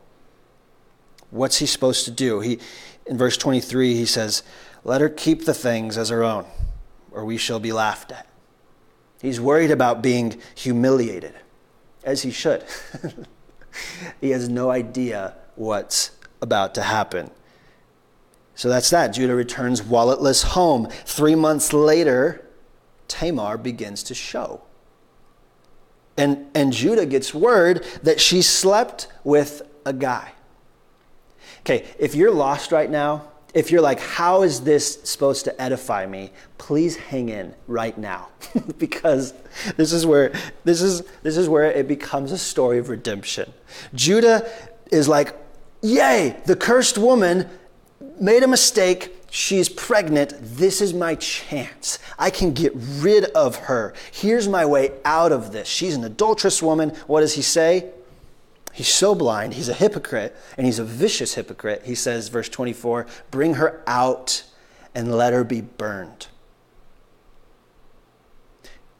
[1.29, 2.39] What's he supposed to do?
[2.39, 2.59] He,
[3.05, 4.43] in verse 23, he says,
[4.83, 6.45] Let her keep the things as her own,
[7.11, 8.27] or we shall be laughed at.
[9.21, 11.33] He's worried about being humiliated,
[12.03, 12.63] as he should.
[14.21, 17.31] he has no idea what's about to happen.
[18.55, 19.09] So that's that.
[19.09, 20.87] Judah returns walletless home.
[21.05, 22.47] Three months later,
[23.07, 24.61] Tamar begins to show.
[26.17, 30.31] And, and Judah gets word that she slept with a guy.
[31.61, 36.05] Okay, if you're lost right now, if you're like, how is this supposed to edify
[36.05, 36.31] me?
[36.57, 38.29] Please hang in right now.
[38.77, 39.33] because
[39.77, 40.31] this is where
[40.63, 43.51] this is this is where it becomes a story of redemption.
[43.95, 44.49] Judah
[44.91, 45.35] is like,
[45.81, 47.49] yay, the cursed woman
[48.19, 49.13] made a mistake.
[49.37, 50.33] She's pregnant.
[50.41, 51.99] This is my chance.
[52.17, 53.93] I can get rid of her.
[54.11, 55.67] Here's my way out of this.
[55.67, 56.89] She's an adulterous woman.
[57.05, 57.91] What does he say?
[58.73, 59.53] He's so blind.
[59.53, 61.83] He's a hypocrite, and he's a vicious hypocrite.
[61.85, 64.43] He says, verse 24, bring her out
[64.95, 66.25] and let her be burned.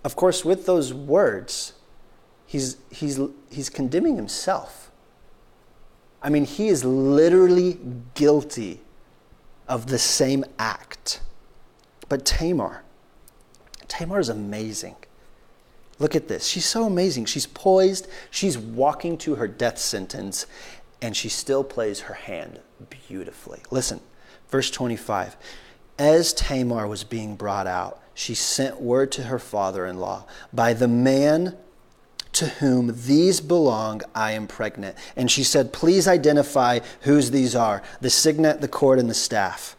[0.04, 1.74] Of course, with those words,
[2.46, 3.20] he's, he's,
[3.50, 4.92] he's condemning himself.
[6.22, 7.80] I mean, he is literally
[8.14, 8.82] guilty
[9.68, 11.22] of the same act.
[12.10, 12.84] But Tamar,
[13.88, 14.96] Tamar is amazing.
[16.00, 16.46] Look at this.
[16.46, 17.26] She's so amazing.
[17.26, 20.46] She's poised, she's walking to her death sentence,
[21.02, 23.62] and she still plays her hand beautifully.
[23.72, 24.00] Listen,
[24.50, 25.36] verse 25.
[25.98, 30.74] As Tamar was being brought out, she sent word to her father in law By
[30.74, 31.58] the man
[32.38, 34.96] to whom these belong, I am pregnant.
[35.16, 39.76] And she said, Please identify whose these are the signet, the cord, and the staff.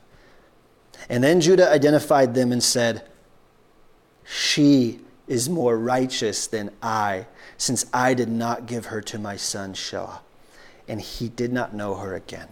[1.09, 3.07] And then Judah identified them and said,
[4.25, 9.75] She is more righteous than I, since I did not give her to my son
[9.75, 10.19] Shelah.
[10.89, 12.49] And he did not know her again.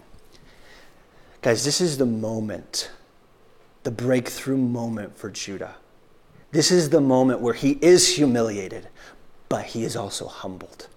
[1.41, 2.91] Guys, this is the moment,
[3.83, 5.75] the breakthrough moment for Judah.
[6.51, 8.87] This is the moment where he is humiliated,
[9.49, 10.87] but he is also humbled.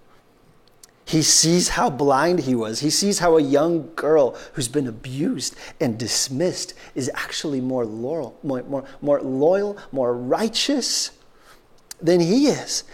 [1.05, 2.79] He sees how blind he was.
[2.79, 8.37] He sees how a young girl who's been abused and dismissed is actually more loyal,
[8.43, 11.11] more, more, more loyal, more righteous
[12.01, 12.85] than he is.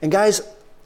[0.00, 0.40] And guys,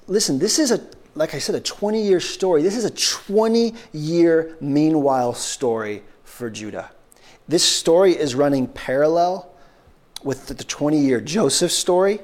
[0.08, 0.80] listen, this is a,
[1.14, 2.62] like I said, a 20 year story.
[2.62, 6.90] This is a 20 year meanwhile story for Judah.
[7.46, 9.52] This story is running parallel
[10.24, 12.20] with the 20 year Joseph story.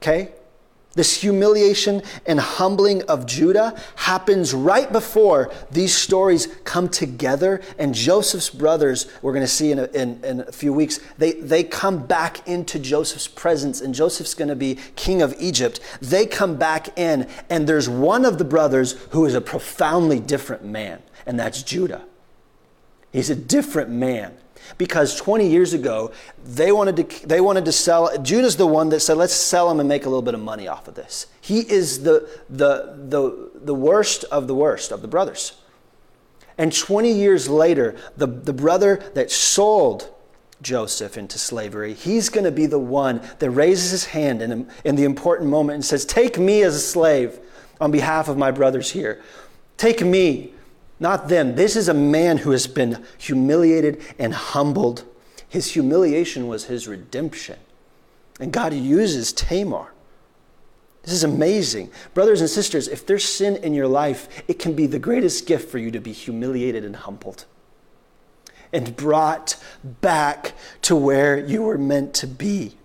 [0.00, 0.32] Okay?
[0.96, 7.60] This humiliation and humbling of Judah happens right before these stories come together.
[7.78, 11.32] And Joseph's brothers, we're going to see in a, in, in a few weeks, they,
[11.32, 15.80] they come back into Joseph's presence, and Joseph's going to be king of Egypt.
[16.00, 20.64] They come back in, and there's one of the brothers who is a profoundly different
[20.64, 22.06] man, and that's Judah.
[23.12, 24.34] He's a different man
[24.78, 26.12] because 20 years ago
[26.44, 29.80] they wanted to they wanted to sell judah's the one that said let's sell him
[29.80, 31.26] and make a little bit of money off of this.
[31.40, 35.60] He is the the the, the worst of the worst of the brothers.
[36.58, 40.12] And 20 years later the, the brother that sold
[40.62, 44.96] joseph into slavery he's going to be the one that raises his hand in, in
[44.96, 47.38] the important moment and says take me as a slave
[47.80, 49.22] on behalf of my brothers here.
[49.76, 50.52] Take me
[50.98, 51.54] not them.
[51.54, 55.04] This is a man who has been humiliated and humbled.
[55.48, 57.58] His humiliation was his redemption.
[58.40, 59.92] And God uses Tamar.
[61.02, 61.90] This is amazing.
[62.14, 65.70] Brothers and sisters, if there's sin in your life, it can be the greatest gift
[65.70, 67.44] for you to be humiliated and humbled
[68.72, 72.75] and brought back to where you were meant to be.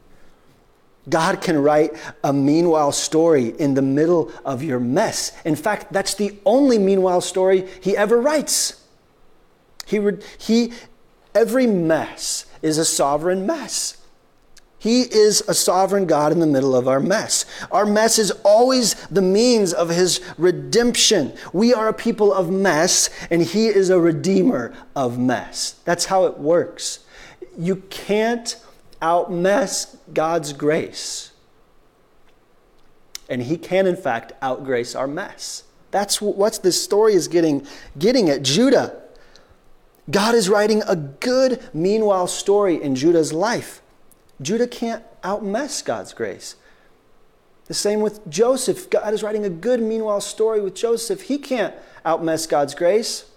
[1.10, 1.92] God can write
[2.24, 5.32] a meanwhile story in the middle of your mess.
[5.44, 8.82] In fact, that's the only meanwhile story he ever writes.
[9.86, 10.00] He,
[10.38, 10.74] he,
[11.34, 13.98] every mess is a sovereign mess.
[14.78, 17.46] He is a sovereign God in the middle of our mess.
[17.72, 21.34] Our mess is always the means of his redemption.
[21.54, 25.76] We are a people of mess, and he is a redeemer of mess.
[25.86, 27.00] That's how it works.
[27.56, 28.56] You can't
[29.02, 31.32] outmess God's grace.
[33.30, 35.64] And he can, in fact, outgrace our mess.
[35.92, 37.66] That's what this story is getting,
[37.98, 38.44] getting at.
[38.44, 39.02] Judah.
[40.10, 43.82] God is writing a good, meanwhile, story in Judah's life.
[44.42, 46.56] Judah can't outmess God's grace.
[47.68, 48.90] The same with Joseph.
[48.90, 51.24] God is writing a good, meanwhile, story with Joseph.
[51.24, 51.74] He can't
[52.06, 53.30] outmess God's grace.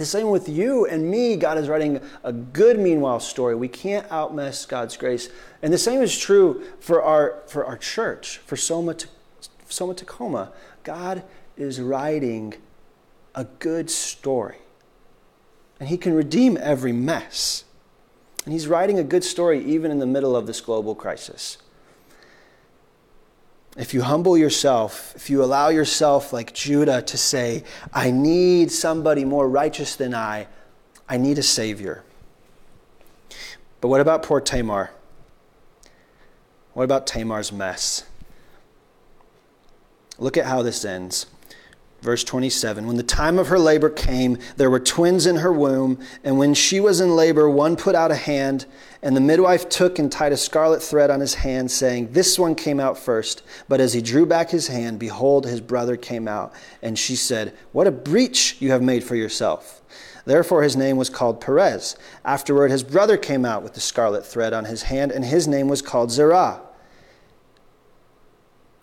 [0.00, 1.36] The same with you and me.
[1.36, 3.54] God is writing a good, meanwhile, story.
[3.54, 5.28] We can't outmess God's grace.
[5.60, 8.96] And the same is true for our, for our church, for Soma,
[9.68, 10.52] Soma Tacoma.
[10.84, 11.22] God
[11.54, 12.54] is writing
[13.34, 14.56] a good story.
[15.78, 17.64] And He can redeem every mess.
[18.46, 21.58] And He's writing a good story even in the middle of this global crisis
[23.76, 29.24] if you humble yourself, if you allow yourself, like Judah, to say, I need somebody
[29.24, 30.48] more righteous than I,
[31.08, 32.02] I need a Savior.
[33.80, 34.90] But what about poor Tamar?
[36.72, 38.04] What about Tamar's mess?
[40.18, 41.26] Look at how this ends.
[42.02, 45.98] Verse 27 When the time of her labor came, there were twins in her womb,
[46.24, 48.64] and when she was in labor, one put out a hand,
[49.02, 52.54] and the midwife took and tied a scarlet thread on his hand, saying, This one
[52.54, 53.42] came out first.
[53.68, 56.54] But as he drew back his hand, behold, his brother came out.
[56.82, 59.82] And she said, What a breach you have made for yourself.
[60.24, 61.96] Therefore his name was called Perez.
[62.24, 65.68] Afterward, his brother came out with the scarlet thread on his hand, and his name
[65.68, 66.60] was called Zerah.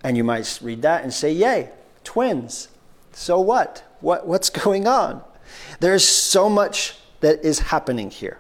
[0.04, 1.72] And you might read that and say, Yay,
[2.04, 2.70] twins.
[3.18, 3.84] So what?
[4.00, 4.28] what?
[4.28, 5.24] What's going on?
[5.80, 8.40] There's so much that is happening here.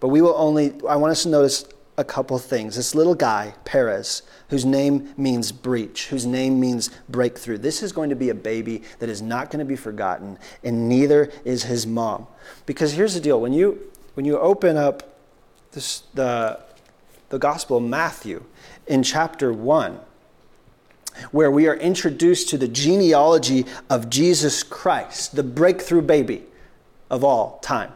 [0.00, 1.64] But we will only, I want us to notice
[1.96, 2.76] a couple things.
[2.76, 7.56] This little guy, Perez, whose name means breach, whose name means breakthrough.
[7.56, 10.88] This is going to be a baby that is not going to be forgotten, and
[10.88, 12.26] neither is his mom.
[12.66, 13.80] Because here's the deal when you,
[14.14, 15.16] when you open up
[15.72, 16.60] this, the,
[17.30, 18.44] the Gospel of Matthew
[18.86, 20.00] in chapter 1,
[21.30, 26.44] where we are introduced to the genealogy of Jesus Christ, the breakthrough baby
[27.10, 27.92] of all time.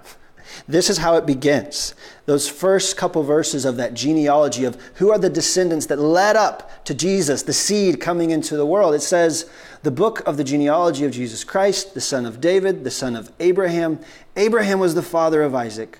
[0.69, 1.95] This is how it begins.
[2.27, 6.85] Those first couple verses of that genealogy of who are the descendants that led up
[6.85, 8.95] to Jesus, the seed coming into the world.
[8.95, 9.51] It says,
[9.83, 13.33] the book of the genealogy of Jesus Christ, the son of David, the son of
[13.41, 14.01] Abraham.
[14.37, 15.99] Abraham was the father of Isaac,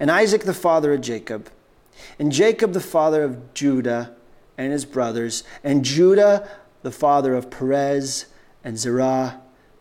[0.00, 1.48] and Isaac the father of Jacob,
[2.18, 4.15] and Jacob the father of Judah
[4.58, 6.48] and his brothers, and Judah,
[6.82, 8.26] the father of Perez
[8.64, 9.40] and Zerah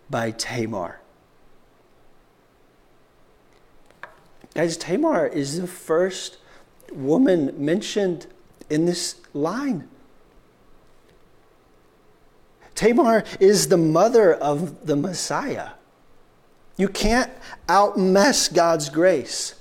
[0.10, 1.00] by Tamar.
[4.54, 6.38] Guys, Tamar is the first
[6.94, 8.28] woman mentioned
[8.70, 9.88] in this line.
[12.74, 15.72] Tamar is the mother of the Messiah.
[16.78, 17.32] You can't
[17.68, 19.56] outmess God's grace.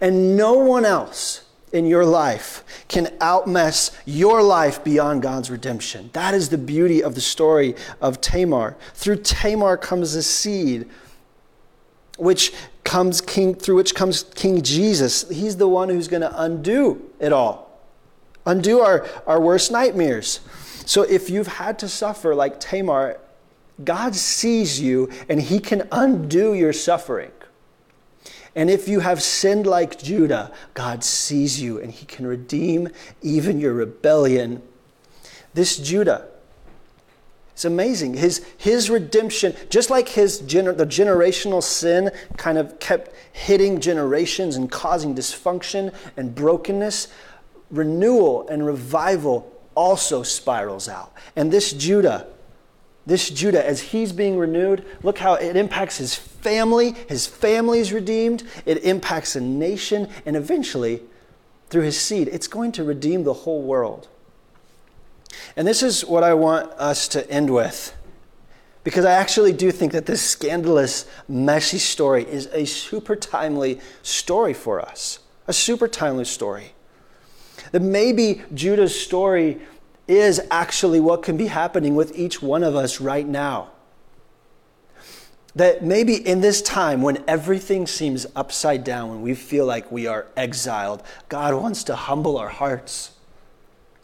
[0.00, 6.10] And no one else in your life can outmess your life beyond God's redemption.
[6.12, 8.76] That is the beauty of the story of Tamar.
[8.94, 10.88] Through Tamar comes a seed
[12.18, 12.52] which
[12.84, 15.28] comes king through which comes King Jesus.
[15.28, 17.80] He's the one who's going to undo it all.
[18.46, 20.40] Undo our, our worst nightmares.
[20.86, 23.20] So if you've had to suffer like Tamar,
[23.84, 27.30] God sees you and he can undo your suffering.
[28.54, 32.88] And if you have sinned like Judah, God sees you and he can redeem
[33.22, 34.62] even your rebellion.
[35.54, 36.26] This Judah,
[37.52, 38.14] it's amazing.
[38.14, 44.56] His, his redemption, just like his gener- the generational sin kind of kept hitting generations
[44.56, 47.08] and causing dysfunction and brokenness,
[47.70, 51.12] renewal and revival also spirals out.
[51.36, 52.26] And this Judah,
[53.06, 56.14] this Judah, as he's being renewed, look how it impacts his
[56.48, 56.94] family.
[57.08, 58.42] His family is redeemed.
[58.64, 60.08] It impacts a nation.
[60.24, 61.02] And eventually,
[61.68, 64.08] through his seed, it's going to redeem the whole world.
[65.56, 67.94] And this is what I want us to end with.
[68.82, 74.54] Because I actually do think that this scandalous, messy story is a super timely story
[74.54, 75.18] for us.
[75.46, 76.72] A super timely story.
[77.72, 79.60] That maybe Judah's story
[80.06, 83.72] is actually what can be happening with each one of us right now.
[85.58, 90.06] That maybe in this time when everything seems upside down, when we feel like we
[90.06, 93.10] are exiled, God wants to humble our hearts.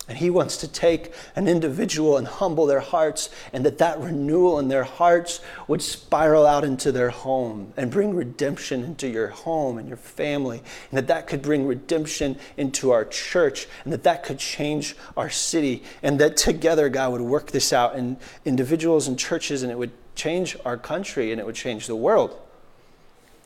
[0.09, 4.59] And he wants to take an individual and humble their hearts, and that that renewal
[4.59, 9.79] in their hearts would spiral out into their home and bring redemption into your home
[9.79, 14.25] and your family, and that that could bring redemption into our church, and that that
[14.25, 19.17] could change our city, and that together God would work this out in individuals and
[19.17, 22.41] churches, and it would change our country and it would change the world.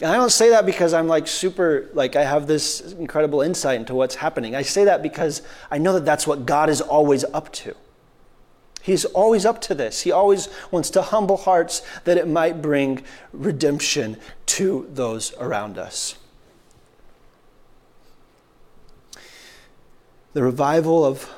[0.01, 3.81] And I don't say that because I'm like super, like I have this incredible insight
[3.81, 4.55] into what's happening.
[4.55, 7.75] I say that because I know that that's what God is always up to.
[8.81, 10.03] He's always up to this.
[10.03, 13.03] He always wants to humble hearts that it might bring
[13.33, 14.17] redemption
[14.47, 16.15] to those around us.
[20.33, 21.29] The revival of,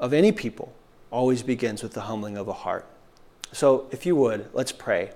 [0.00, 0.74] of any people
[1.10, 2.86] always begins with the humbling of a heart.
[3.54, 5.12] So, if you would, let's pray.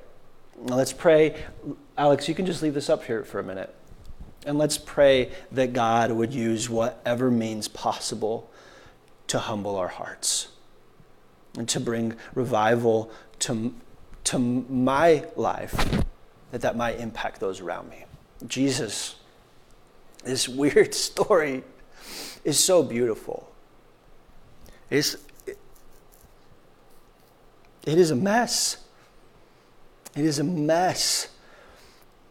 [0.56, 1.42] Let's pray.
[1.96, 3.74] Alex, you can just leave this up here for a minute.
[4.46, 8.48] And let's pray that God would use whatever means possible
[9.26, 10.48] to humble our hearts
[11.56, 13.10] and to bring revival
[13.40, 13.74] to,
[14.22, 16.04] to my life,
[16.52, 18.04] that that might impact those around me.
[18.46, 19.16] Jesus,
[20.24, 21.64] this weird story
[22.44, 23.50] is so beautiful.
[24.90, 25.16] It's,
[27.86, 28.78] it is a mess.
[30.16, 31.28] It is a mess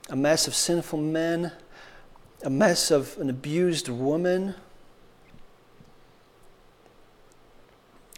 [0.09, 1.51] a mess of sinful men,
[2.43, 4.55] a mess of an abused woman.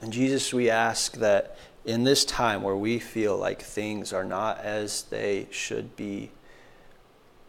[0.01, 4.59] And Jesus, we ask that in this time where we feel like things are not
[4.59, 6.31] as they should be,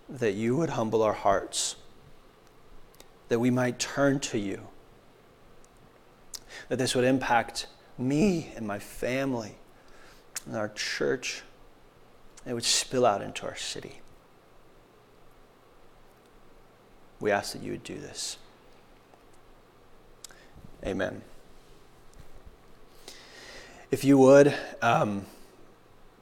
[0.09, 1.77] that you would humble our hearts,
[3.29, 4.67] that we might turn to you,
[6.69, 7.67] that this would impact
[7.99, 9.57] me and my family
[10.47, 11.43] and our church.
[12.47, 14.01] It would spill out into our city.
[17.21, 18.39] We ask that you would do this.
[20.85, 21.21] Amen.
[23.91, 25.27] If you would, um,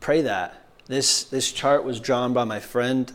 [0.00, 0.66] pray that.
[0.86, 3.12] This, this chart was drawn by my friend,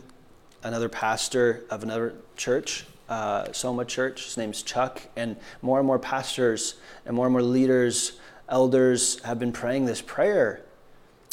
[0.62, 4.24] another pastor of another church, uh, Soma Church.
[4.24, 5.02] His name's Chuck.
[5.16, 8.18] And more and more pastors and more and more leaders,
[8.48, 10.62] elders have been praying this prayer.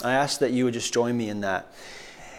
[0.03, 1.71] I ask that you would just join me in that.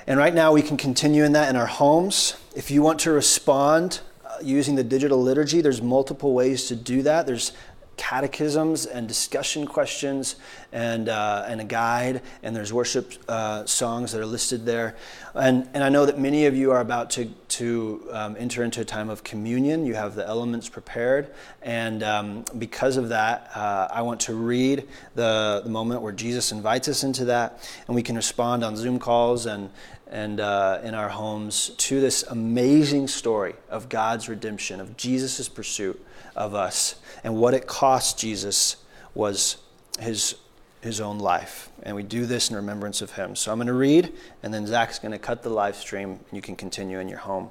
[0.06, 2.36] And right now, we can continue in that in our homes.
[2.56, 7.02] If you want to respond uh, using the digital liturgy, there's multiple ways to do
[7.02, 7.26] that.
[7.26, 7.52] There's
[7.96, 10.36] catechisms and discussion questions
[10.72, 14.96] and, uh, and a guide, and there's worship uh, songs that are listed there.
[15.34, 18.80] And, and I know that many of you are about to, to um, enter into
[18.80, 19.86] a time of communion.
[19.86, 21.30] You have the elements prepared,
[21.62, 26.52] and um, because of that, uh, I want to read the, the moment where Jesus
[26.52, 29.70] invites us into that, and we can respond on Zoom calls and,
[30.10, 36.02] and uh, in our homes to this amazing story of God's redemption, of Jesus' pursuit
[36.36, 36.96] of us.
[37.24, 38.76] And what it cost Jesus
[39.14, 39.58] was
[39.98, 40.36] his,
[40.80, 41.70] his own life.
[41.82, 43.36] And we do this in remembrance of him.
[43.36, 44.12] So I'm going to read,
[44.42, 47.18] and then Zach's going to cut the live stream, and you can continue in your
[47.18, 47.50] home.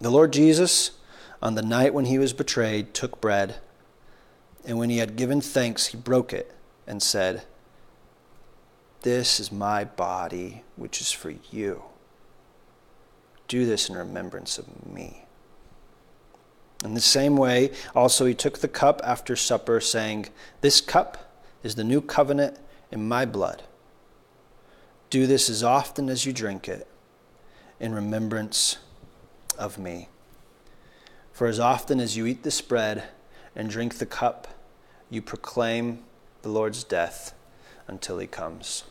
[0.00, 0.92] The Lord Jesus,
[1.40, 3.56] on the night when he was betrayed, took bread,
[4.64, 6.54] and when he had given thanks, he broke it
[6.86, 7.44] and said,
[9.02, 11.84] This is my body, which is for you.
[13.48, 15.21] Do this in remembrance of me.
[16.84, 20.26] In the same way, also he took the cup after supper, saying,
[20.60, 22.58] This cup is the new covenant
[22.90, 23.62] in my blood.
[25.10, 26.88] Do this as often as you drink it
[27.78, 28.78] in remembrance
[29.58, 30.08] of me.
[31.32, 33.04] For as often as you eat this bread
[33.54, 34.48] and drink the cup,
[35.08, 36.02] you proclaim
[36.42, 37.34] the Lord's death
[37.86, 38.84] until he comes.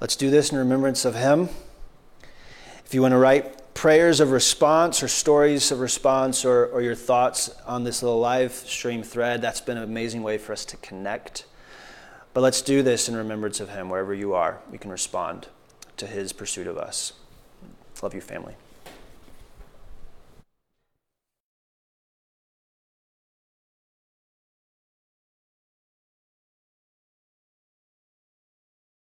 [0.00, 1.48] Let's do this in remembrance of him.
[2.84, 6.96] If you want to write prayers of response or stories of response or, or your
[6.96, 9.40] thoughts on this little live stream thread.
[9.40, 11.44] That's been an amazing way for us to connect.
[12.34, 14.58] But let's do this in remembrance of Him wherever you are.
[14.72, 15.46] We can respond
[15.96, 17.12] to His pursuit of us.
[18.02, 18.56] Love you, family.